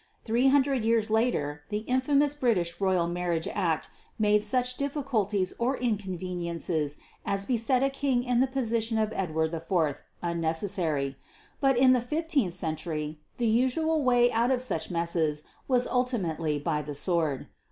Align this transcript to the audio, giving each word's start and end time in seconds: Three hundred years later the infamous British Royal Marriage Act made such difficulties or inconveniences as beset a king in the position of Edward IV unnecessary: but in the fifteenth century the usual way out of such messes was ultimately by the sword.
Three 0.23 0.47
hundred 0.47 0.83
years 0.83 1.11
later 1.11 1.61
the 1.69 1.81
infamous 1.85 2.33
British 2.33 2.81
Royal 2.81 3.05
Marriage 3.05 3.47
Act 3.47 3.87
made 4.17 4.43
such 4.43 4.73
difficulties 4.75 5.53
or 5.59 5.77
inconveniences 5.77 6.97
as 7.23 7.45
beset 7.45 7.83
a 7.83 7.89
king 7.91 8.23
in 8.23 8.39
the 8.39 8.47
position 8.47 8.97
of 8.97 9.13
Edward 9.13 9.53
IV 9.53 10.01
unnecessary: 10.23 11.17
but 11.59 11.77
in 11.77 11.91
the 11.93 12.01
fifteenth 12.01 12.55
century 12.55 13.19
the 13.37 13.45
usual 13.45 14.01
way 14.03 14.31
out 14.31 14.49
of 14.49 14.63
such 14.63 14.89
messes 14.89 15.43
was 15.67 15.85
ultimately 15.85 16.57
by 16.57 16.81
the 16.81 16.95
sword. 16.95 17.45